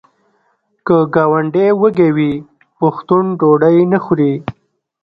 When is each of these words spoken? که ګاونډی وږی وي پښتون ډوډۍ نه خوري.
که 0.85 0.97
ګاونډی 1.13 1.67
وږی 1.81 2.09
وي 2.15 2.33
پښتون 2.79 3.25
ډوډۍ 3.39 3.77
نه 3.91 3.99
خوري. 4.03 4.33